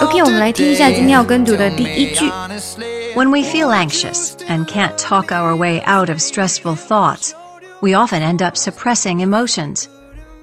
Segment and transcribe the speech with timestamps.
[0.00, 2.28] OK，我们来听一下今天要跟读的第一句。
[3.14, 7.32] When we feel anxious and can't talk our way out of stressful thoughts,
[7.80, 9.84] we often end up suppressing emotions.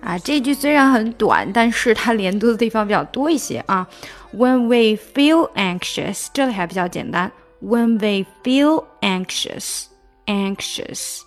[0.01, 3.87] 啊，这句虽然很短，但是它连读的地方比较多一些啊。
[4.33, 7.31] When we feel anxious，这里还比较简单。
[7.61, 9.85] When we feel anxious,
[10.25, 11.21] anxious.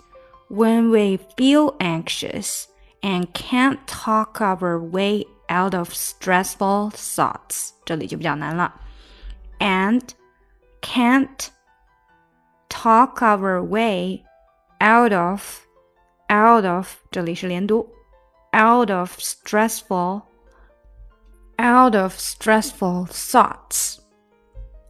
[0.48, 2.64] When we feel anxious
[3.02, 8.72] and can't talk our way out of stressful thoughts，这里就比较难了。
[9.58, 10.02] And
[10.80, 11.48] can't
[12.68, 14.24] talk our way
[14.80, 15.60] out of
[16.28, 17.88] out of 这里是连读，
[18.52, 20.22] out of stressful
[21.58, 23.98] out of stressful thoughts。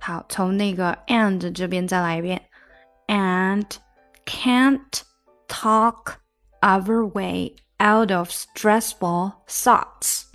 [0.01, 2.43] 好，从那个 and 这边再来一遍，
[3.07, 3.67] and
[4.25, 5.03] can't
[5.49, 6.15] talk
[6.61, 10.26] our way out of stressful thoughts。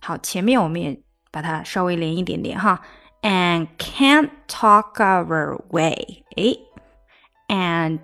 [0.00, 2.80] 好，前面我们也把它稍微连一点点哈，
[3.22, 6.58] and can't talk our way，诶，
[7.48, 8.00] and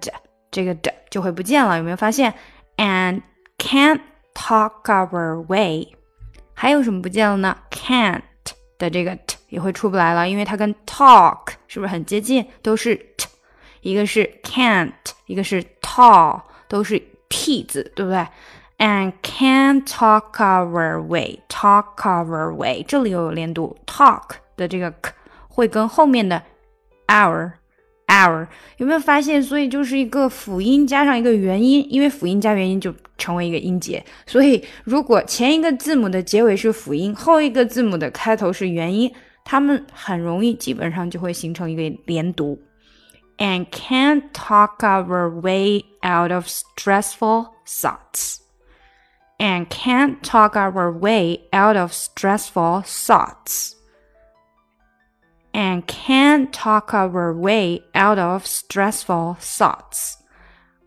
[0.50, 2.32] 这个的就会不见了，有没有发现？
[2.76, 3.22] and
[3.58, 4.00] can't
[4.34, 5.94] talk our way，
[6.54, 7.56] 还有什么不见了呢？
[7.70, 8.22] can't
[8.78, 12.46] 的这个 t 也会出不来了，因为它跟 talk 是不是很接近？
[12.62, 13.28] 都是 t，
[13.82, 14.92] 一个是 can't，
[15.26, 18.26] 一个是 tall，都是 t 字，对不对
[18.77, 25.13] ？and can't talk our way, talk our way，这里又有连读，talk 的这个 k
[25.47, 26.43] 会跟后面的
[27.07, 27.53] our
[28.07, 29.41] our 有没有发现？
[29.41, 34.03] 所以就是一个辅音加上一个元音，因为辅音加元音就成为一个音节。
[34.25, 39.11] 所以如果前一个字母的结尾是辅音，后一个字母的开头是元音，
[39.43, 42.59] 它们很容易基本上就会形成一个连读。
[43.37, 48.37] And can't talk our way out of stressful thoughts
[49.39, 53.75] and can't talk our way out of stressful thoughts.
[55.53, 60.17] And can't talk our way out of stressful thoughts.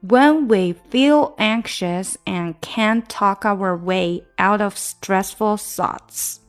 [0.01, 6.41] When we feel anxious and can't talk our way out of stressful thoughts.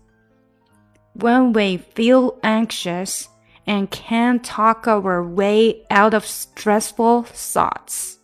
[1.13, 3.27] When we feel anxious
[3.65, 8.17] and can't talk our way out of stressful thoughts.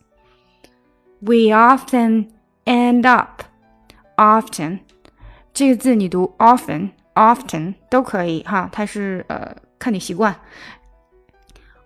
[1.21, 2.33] We often
[2.65, 3.43] end up
[4.17, 4.79] often
[5.53, 10.35] 这个字你读 often often 都可以哈，它是呃看你习惯。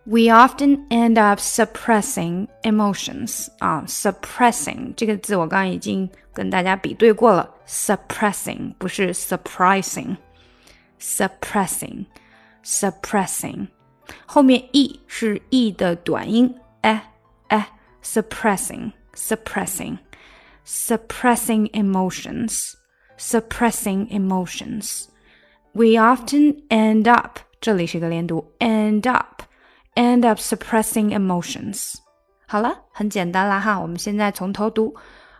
[0.06, 12.06] We often end up suppressing emotions 啊，suppressing 这个字我刚刚已经跟大家比对过了，suppressing 不是 surprising，suppressing
[12.63, 13.68] suppressing
[14.25, 17.12] 后面 e 是 e 的短音，哎
[17.50, 17.69] 哎
[18.03, 20.00] ，suppressing suppressing。
[20.69, 22.75] suppressing emotions,
[23.19, 25.09] suppressing emotions.
[25.72, 29.43] We often end up 这里是一个连读，end up
[29.94, 31.94] end up suppressing emotions。
[32.47, 34.94] 好了，很简单啦哈，我们现在从头读。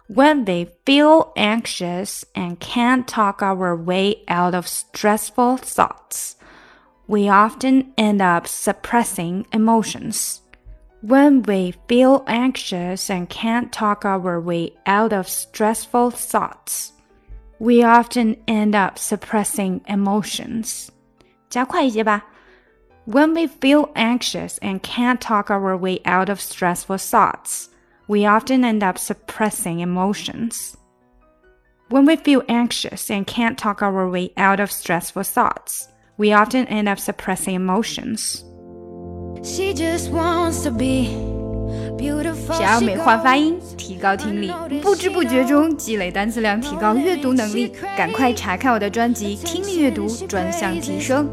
[0.09, 6.33] When they feel anxious and can't talk our way out of stressful thoughts,
[7.07, 10.41] we often end up suppressing emotions.
[11.03, 16.93] When we feel anxious and can't talk our way out of stressful thoughts,
[17.59, 20.89] we often end up suppressing emotions.
[21.51, 22.25] 加快一些吧。
[23.07, 27.69] When we feel anxious and can't talk our way out of stressful thoughts,
[28.09, 30.75] we often end up suppressing emotions.
[31.91, 36.67] When we feel anxious and can't talk our way out of stressful thoughts, we often
[36.69, 38.43] end up suppressing emotions.
[42.52, 44.52] 想要美化发音，提高听力，
[44.82, 51.26] 不知不觉中积累单词量，提高阅读能力，赶快查看我的专辑《听力阅读专项提升》。